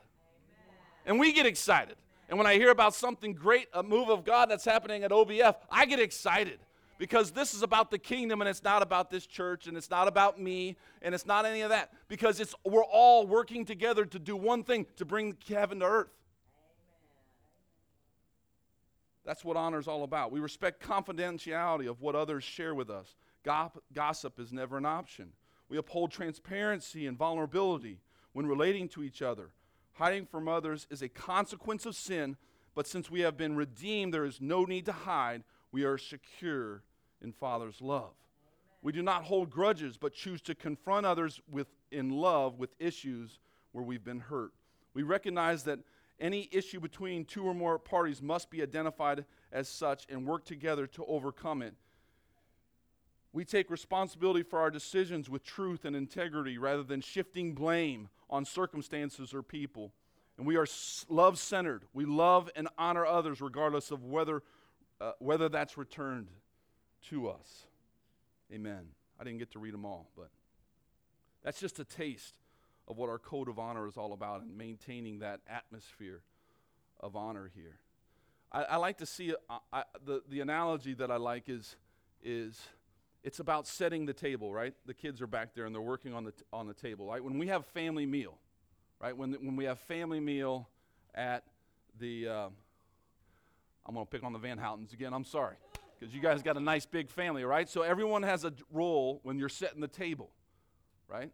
[1.04, 1.96] And we get excited.
[2.28, 5.56] And when I hear about something great, a move of God that's happening at OBF,
[5.70, 6.58] I get excited
[6.98, 10.08] because this is about the kingdom and it's not about this church and it's not
[10.08, 11.92] about me and it's not any of that.
[12.08, 16.10] Because it's we're all working together to do one thing to bring heaven to earth.
[19.24, 20.32] That's what honor is all about.
[20.32, 23.14] We respect confidentiality of what others share with us.
[23.94, 25.32] Gossip is never an option.
[25.68, 28.00] We uphold transparency and vulnerability
[28.32, 29.50] when relating to each other.
[29.94, 32.36] Hiding from others is a consequence of sin
[32.78, 35.42] but since we have been redeemed there is no need to hide.
[35.72, 36.84] We are secure
[37.22, 38.12] in Father's love.
[38.82, 43.38] We do not hold grudges, but choose to confront others with, in love with issues
[43.72, 44.52] where we've been hurt.
[44.94, 45.80] We recognize that
[46.20, 50.86] any issue between two or more parties must be identified as such and work together
[50.88, 51.74] to overcome it.
[53.32, 58.44] We take responsibility for our decisions with truth and integrity rather than shifting blame on
[58.44, 59.92] circumstances or people.
[60.38, 60.66] And we are
[61.08, 61.82] love centered.
[61.92, 64.42] We love and honor others regardless of whether,
[65.00, 66.28] uh, whether that's returned
[67.10, 67.64] to us.
[68.52, 68.86] Amen.
[69.20, 70.30] I didn't get to read them all, but
[71.42, 72.38] that's just a taste
[72.86, 76.22] of what our code of honor is all about and maintaining that atmosphere
[77.00, 77.78] of honor here.
[78.50, 81.76] I, I like to see uh, I, the, the analogy that I like is,
[82.22, 82.58] is
[83.22, 84.74] it's about setting the table, right?
[84.86, 87.22] The kids are back there and they're working on the, t- on the table, right?
[87.22, 88.38] When we have family meal,
[89.00, 89.16] right?
[89.16, 90.68] When, the, when we have family meal
[91.14, 91.44] at
[92.00, 92.48] the, uh,
[93.84, 95.56] I'm going to pick on the Van Houtens again, I'm sorry
[95.98, 97.68] because you guys got a nice big family, right?
[97.68, 100.30] So everyone has a role when you're setting the table,
[101.08, 101.30] right?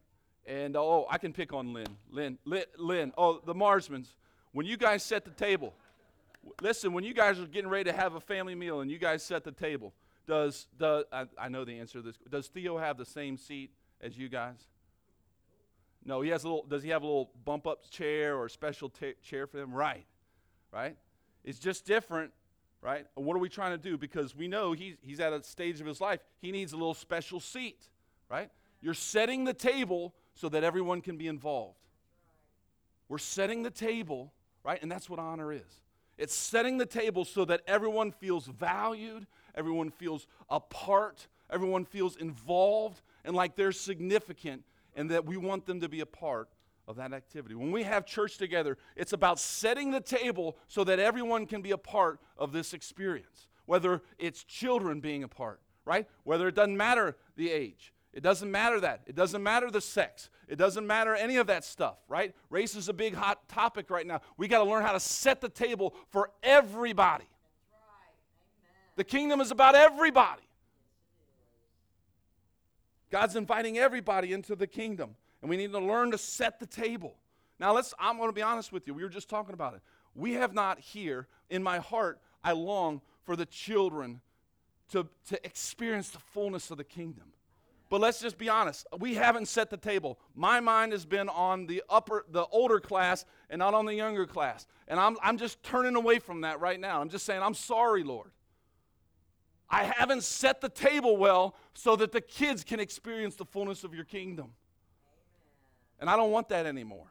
[0.47, 1.97] And oh, I can pick on Lynn.
[2.11, 3.13] Lynn, Lynn, Lynn.
[3.17, 4.09] Oh, the Marsmans.
[4.53, 5.75] When you guys set the table,
[6.61, 6.93] listen.
[6.93, 9.45] When you guys are getting ready to have a family meal and you guys set
[9.45, 9.95] the table,
[10.27, 12.17] does does I, I know the answer to this?
[12.31, 14.59] Does Theo have the same seat as you guys?
[16.05, 16.65] No, he has a little.
[16.65, 19.73] Does he have a little bump up chair or special t- chair for them?
[19.73, 20.07] Right,
[20.73, 20.97] right.
[21.43, 22.33] It's just different
[22.85, 23.07] right?
[23.15, 23.97] what are we trying to do?
[23.97, 26.95] Because we know he's, he's at a stage of his life, he needs a little
[26.95, 27.89] special seat,
[28.31, 28.51] right?
[28.83, 31.79] You're setting the table so that everyone can be involved.
[33.09, 34.81] We're setting the table, right?
[34.83, 35.63] And that's what honor is.
[36.19, 42.17] It's setting the table so that everyone feels valued, everyone feels a part, everyone feels
[42.17, 44.63] involved, and like they're significant,
[44.95, 46.49] and that we want them to be a part
[46.87, 47.55] of that activity.
[47.55, 51.71] When we have church together, it's about setting the table so that everyone can be
[51.71, 56.07] a part of this experience, whether it's children being a part, right?
[56.25, 57.93] Whether it doesn't matter the age.
[58.13, 59.03] It doesn't matter that.
[59.07, 60.31] It doesn't matter the sex.
[60.47, 62.35] It doesn't matter any of that stuff, right?
[62.49, 64.21] Race is a big hot topic right now.
[64.37, 67.25] We got to learn how to set the table for everybody.
[67.25, 68.97] Right.
[68.97, 70.43] The kingdom is about everybody.
[73.11, 77.19] God's inviting everybody into the kingdom and we need to learn to set the table.
[77.61, 78.95] Now, let's, I'm going to be honest with you.
[78.95, 79.83] We were just talking about it.
[80.15, 84.23] We have not here, in my heart, I long for the children
[84.93, 87.25] to, to experience the fullness of the kingdom.
[87.91, 88.87] But let's just be honest.
[88.99, 90.19] We haven't set the table.
[90.35, 94.25] My mind has been on the upper, the older class and not on the younger
[94.25, 94.67] class.
[94.89, 97.03] And I'm, I'm just turning away from that right now.
[97.03, 98.31] I'm just saying, I'm sorry, Lord.
[99.69, 103.95] I haven't set the table well so that the kids can experience the fullness of
[103.95, 104.53] your kingdom.
[106.05, 107.07] And I don't want that anymore.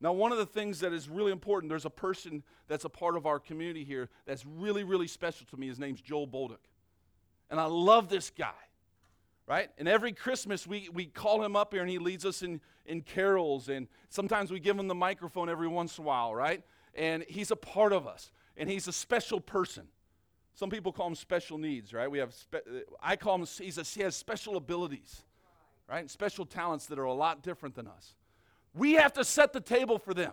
[0.00, 3.16] Now, one of the things that is really important, there's a person that's a part
[3.16, 5.66] of our community here that's really, really special to me.
[5.66, 6.58] His name's Joel Bolduc.
[7.50, 8.52] And I love this guy,
[9.48, 9.68] right?
[9.78, 13.00] And every Christmas, we, we call him up here and he leads us in, in
[13.00, 13.68] carols.
[13.68, 16.62] And sometimes we give him the microphone every once in a while, right?
[16.94, 18.30] And he's a part of us.
[18.56, 19.88] And he's a special person.
[20.54, 22.08] Some people call him special needs, right?
[22.08, 22.66] We have spe-
[23.02, 25.22] I call him he's a, he has special abilities,
[25.88, 26.08] right?
[26.08, 28.14] Special talents that are a lot different than us.
[28.72, 30.32] We have to set the table for them.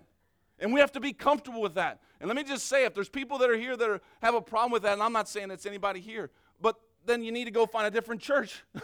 [0.60, 2.00] And we have to be comfortable with that.
[2.20, 4.42] And let me just say if there's people that are here that are, have a
[4.42, 6.30] problem with that, and I'm not saying it's anybody here,
[6.62, 8.64] but then you need to go find a different church.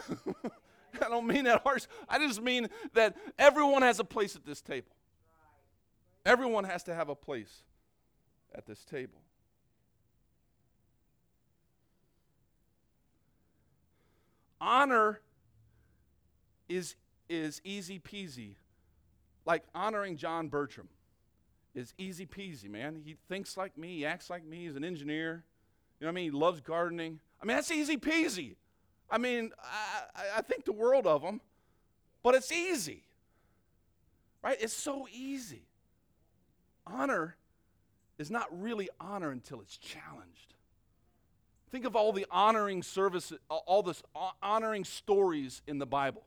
[1.00, 1.86] I don't mean that harsh.
[2.08, 4.90] I just mean that everyone has a place at this table.
[6.26, 7.62] Everyone has to have a place
[8.52, 9.20] at this table.
[14.60, 15.20] Honor
[16.68, 16.96] is,
[17.28, 18.54] is easy peasy.
[19.46, 20.88] Like honoring John Bertram
[21.74, 23.02] is easy peasy, man.
[23.04, 25.44] He thinks like me, he acts like me, he's an engineer.
[26.00, 26.24] You know what I mean?
[26.24, 27.20] He loves gardening.
[27.42, 28.56] I mean, that's easy peasy.
[29.10, 31.40] I mean, I, I think the world of him,
[32.22, 33.04] but it's easy.
[34.42, 34.58] Right?
[34.60, 35.62] It's so easy.
[36.86, 37.36] Honor
[38.18, 40.54] is not really honor until it's challenged.
[41.70, 44.02] Think of all the honoring services, all this
[44.42, 46.22] honoring stories in the Bible.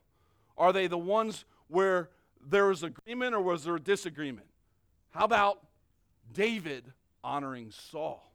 [0.58, 2.10] Are they the ones where
[2.48, 4.48] there was agreement or was there a disagreement?
[5.12, 5.60] How about
[6.34, 6.86] David
[7.24, 8.32] honoring Saul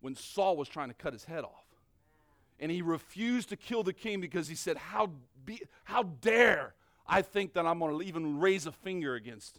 [0.00, 1.64] when Saul was trying to cut his head off?
[2.60, 5.10] And he refused to kill the king because he said, How,
[5.44, 6.74] be, how dare
[7.06, 9.58] I think that I'm going to even raise a finger against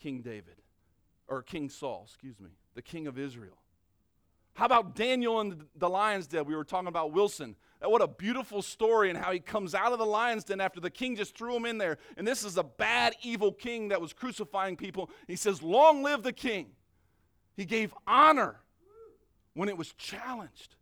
[0.00, 0.56] King David,
[1.28, 3.56] or King Saul, excuse me, the king of Israel.
[4.54, 6.44] How about Daniel and the lion's den?
[6.44, 7.56] We were talking about Wilson.
[7.82, 10.90] What a beautiful story and how he comes out of the lion's den after the
[10.90, 11.98] king just threw him in there.
[12.16, 15.10] And this is a bad, evil king that was crucifying people.
[15.26, 16.68] He says, Long live the king.
[17.56, 18.60] He gave honor
[19.54, 20.76] when it was challenged.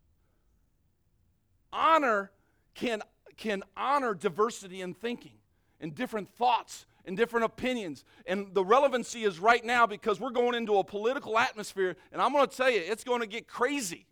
[1.71, 2.31] Honor
[2.75, 3.01] can,
[3.37, 5.33] can honor diversity in thinking
[5.79, 8.03] and different thoughts and different opinions.
[8.25, 12.31] And the relevancy is right now because we're going into a political atmosphere, and I'm
[12.33, 14.07] going to tell you, it's going to get crazy,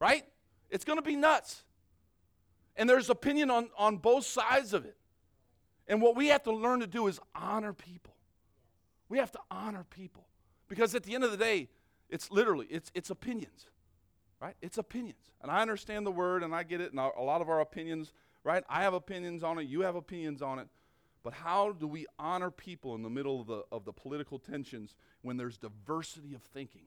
[0.00, 0.24] right?
[0.70, 1.64] It's going to be nuts.
[2.76, 4.96] And there's opinion on, on both sides of it.
[5.86, 8.14] And what we have to learn to do is honor people.
[9.08, 10.26] We have to honor people.
[10.68, 11.68] Because at the end of the day,
[12.08, 13.66] it's literally, it's, it's opinions,
[14.40, 14.54] right?
[14.62, 15.30] It's opinions.
[15.42, 18.12] And I understand the word and I get it, and a lot of our opinions,
[18.44, 18.64] right?
[18.68, 20.68] I have opinions on it, you have opinions on it.
[21.22, 24.96] But how do we honor people in the middle of the, of the political tensions
[25.22, 26.82] when there's diversity of thinking,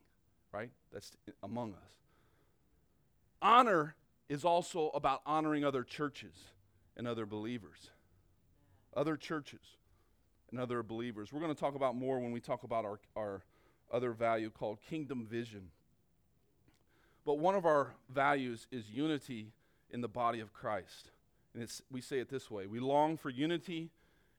[0.51, 0.71] right?
[0.91, 1.93] That's among us.
[3.41, 3.95] Honor
[4.27, 6.33] is also about honoring other churches
[6.97, 7.89] and other believers.
[8.95, 9.61] Other churches
[10.51, 11.31] and other believers.
[11.31, 13.41] We're going to talk about more when we talk about our, our
[13.91, 15.69] other value called kingdom vision.
[17.25, 19.51] But one of our values is unity
[19.91, 21.11] in the body of Christ.
[21.53, 23.89] And it's, we say it this way we long for unity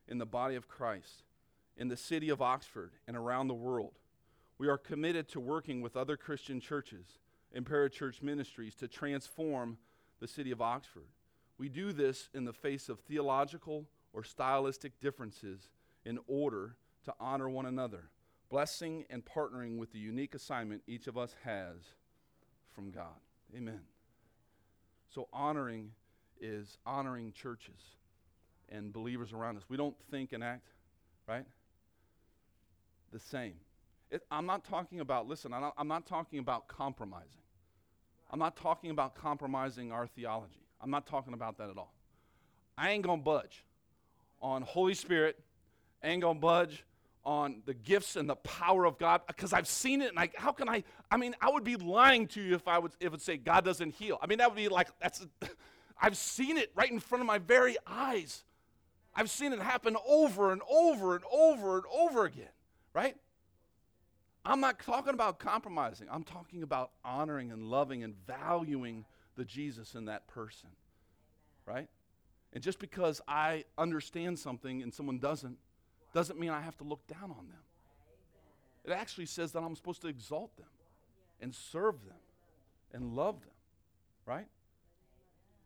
[0.07, 1.23] in the body of Christ,
[1.75, 3.99] in the city of Oxford, and around the world.
[4.57, 7.19] We are committed to working with other Christian churches
[7.53, 9.77] and parachurch ministries to transform
[10.19, 11.07] the city of Oxford.
[11.57, 15.69] We do this in the face of theological or stylistic differences
[16.05, 18.09] in order to honor one another,
[18.49, 21.75] blessing and partnering with the unique assignment each of us has
[22.73, 23.19] from God.
[23.55, 23.81] Amen.
[25.09, 25.91] So, honoring
[26.39, 27.97] is honoring churches
[28.71, 29.63] and believers around us.
[29.69, 30.67] We don't think and act,
[31.27, 31.45] right?
[33.11, 33.53] The same.
[34.09, 37.41] It, I'm not talking about, listen, I'm not, I'm not talking about compromising.
[38.31, 40.61] I'm not talking about compromising our theology.
[40.81, 41.93] I'm not talking about that at all.
[42.77, 43.63] I ain't going to budge
[44.41, 45.39] on Holy Spirit,
[46.03, 46.83] I ain't going to budge
[47.25, 50.53] on the gifts and the power of God because I've seen it and I, how
[50.53, 53.21] can I I mean I would be lying to you if I would if it
[53.21, 54.17] say God doesn't heal.
[54.21, 55.27] I mean that would be like that's
[56.01, 58.45] I've seen it right in front of my very eyes.
[59.17, 62.51] I've seen it happen over and over and over and over again,
[62.93, 63.15] right?
[64.45, 66.07] I'm not talking about compromising.
[66.09, 70.69] I'm talking about honoring and loving and valuing the Jesus in that person,
[71.65, 71.87] right?
[72.53, 75.57] And just because I understand something and someone doesn't,
[76.13, 77.63] doesn't mean I have to look down on them.
[78.85, 80.67] It actually says that I'm supposed to exalt them
[81.41, 82.17] and serve them
[82.93, 83.49] and love them,
[84.27, 84.47] right?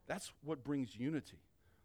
[0.07, 1.37] That's what brings unity.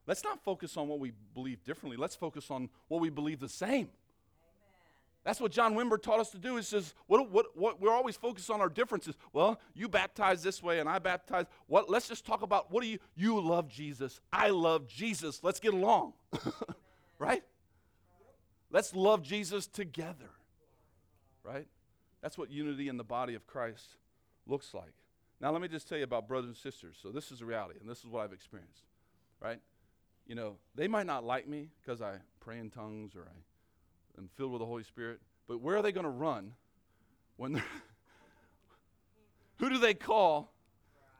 [0.06, 1.96] Let's not focus on what we believe differently.
[1.96, 3.88] Let's focus on what we believe the same.
[5.24, 6.54] That's what John Wimber taught us to do.
[6.54, 9.16] He says, what, what, what, we're always focused on our differences.
[9.32, 11.46] Well, you baptize this way and I baptize.
[11.66, 14.20] What, let's just talk about what do you, you love Jesus.
[14.32, 15.40] I love Jesus.
[15.42, 16.12] Let's get along.
[17.18, 17.42] right?
[18.70, 20.30] Let's love Jesus together.
[21.42, 21.66] Right?
[22.22, 23.96] That's what unity in the body of Christ
[24.46, 24.92] looks like.
[25.40, 26.96] Now, let me just tell you about brothers and sisters.
[27.02, 28.82] So, this is the reality, and this is what I've experienced.
[29.40, 29.60] Right?
[30.26, 34.28] You know, they might not like me because I pray in tongues or I am
[34.36, 36.52] filled with the Holy Spirit, but where are they going to run
[37.36, 37.64] when they're.
[39.58, 40.52] Who do they call?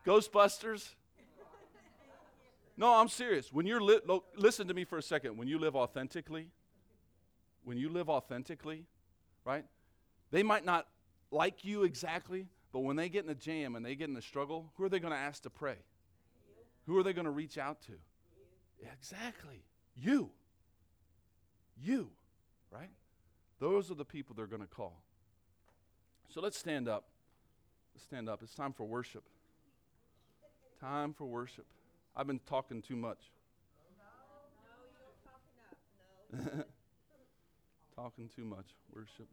[0.05, 0.95] Ghostbusters?
[2.77, 3.53] No, I'm serious.
[3.53, 5.39] When you're li- lo- listen to me for a second.
[5.39, 6.49] When you live authentically,
[7.65, 8.85] when you live authentically,
[9.45, 9.65] right?
[10.31, 10.87] They might not
[11.31, 14.23] like you exactly, but when they get in a jam and they get in a
[14.23, 15.77] struggle, who are they going to ask to pray?
[16.87, 17.93] Who are they going to reach out to?
[18.81, 19.65] Exactly.
[19.95, 20.31] You.
[21.83, 22.11] You,
[22.71, 22.91] right?
[23.59, 25.03] Those are the people they're going to call.
[26.29, 27.05] So let's stand up.
[27.95, 28.43] Let's stand up.
[28.43, 29.25] It's time for worship.
[30.81, 31.67] Time for worship.
[32.15, 33.31] I've been talking too much.
[37.95, 38.67] talking too much.
[38.95, 39.29] Worship.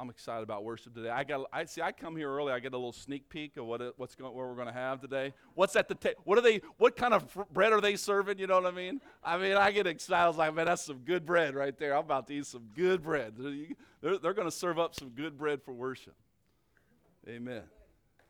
[0.00, 1.10] I'm excited about worship today.
[1.10, 1.46] I got.
[1.52, 1.82] I see.
[1.82, 2.54] I come here early.
[2.54, 5.02] I get a little sneak peek of what what's going, what we're going to have
[5.02, 5.34] today.
[5.54, 6.22] What's at the table?
[6.24, 6.62] What are they?
[6.78, 8.38] What kind of bread are they serving?
[8.38, 9.02] You know what I mean?
[9.22, 10.24] I mean, I get excited.
[10.24, 11.94] I was like, man, that's some good bread right there.
[11.94, 13.34] I'm about to eat some good bread.
[14.00, 16.14] They're, they're going to serve up some good bread for worship.
[17.28, 17.64] Amen.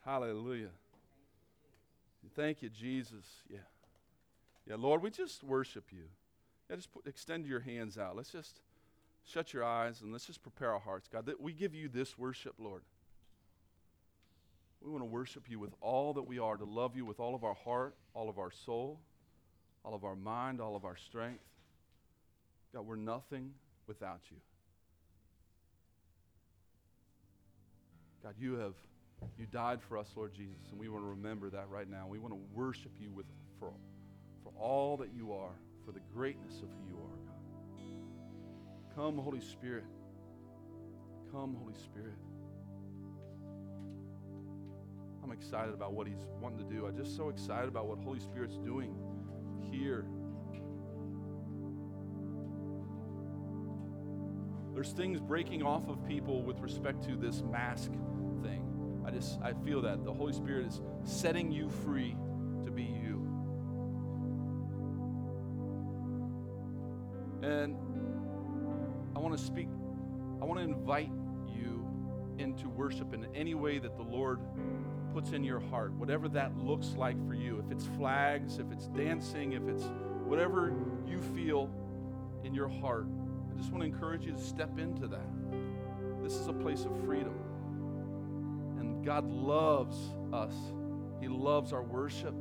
[0.04, 0.70] Hallelujah.
[2.34, 3.26] Thank you, Jesus.
[3.48, 3.58] Yeah.
[4.66, 6.04] Yeah, Lord, we just worship you.
[6.68, 8.16] Yeah, just put, extend your hands out.
[8.16, 8.60] Let's just
[9.24, 11.26] shut your eyes and let's just prepare our hearts, God.
[11.26, 12.82] That we give you this worship, Lord.
[14.82, 17.34] We want to worship you with all that we are, to love you with all
[17.34, 18.98] of our heart, all of our soul,
[19.84, 21.44] all of our mind, all of our strength.
[22.72, 23.52] God, we're nothing
[23.86, 24.36] without you.
[28.22, 28.74] God, you have
[29.38, 32.06] you died for us, Lord Jesus, and we want to remember that right now.
[32.08, 33.26] We want to worship you with
[33.58, 33.72] for,
[34.42, 35.52] for all that you are,
[35.84, 37.19] for the greatness of who you are.
[38.94, 39.84] Come, Holy Spirit.
[41.30, 42.16] Come, Holy Spirit.
[45.22, 46.86] I'm excited about what He's wanting to do.
[46.86, 48.94] I'm just so excited about what Holy Spirit's doing
[49.70, 50.06] here.
[54.74, 57.90] There's things breaking off of people with respect to this mask
[58.42, 59.02] thing.
[59.06, 62.16] I just I feel that the Holy Spirit is setting you free
[62.64, 63.26] to be you.
[67.42, 67.76] And
[70.60, 71.10] to invite
[71.46, 71.86] you
[72.38, 74.40] into worship in any way that the Lord
[75.12, 77.62] puts in your heart, whatever that looks like for you.
[77.64, 79.84] If it's flags, if it's dancing, if it's
[80.24, 80.72] whatever
[81.06, 81.70] you feel
[82.44, 83.06] in your heart,
[83.50, 85.26] I just want to encourage you to step into that.
[86.22, 87.34] This is a place of freedom.
[88.78, 89.96] And God loves
[90.32, 90.54] us,
[91.20, 92.34] He loves our worship.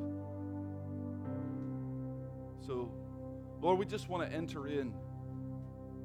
[2.66, 2.92] So,
[3.62, 4.94] Lord, we just want to enter in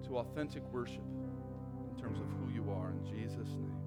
[0.07, 1.03] to authentic worship
[2.05, 3.84] terms of who you are in Jesus' name.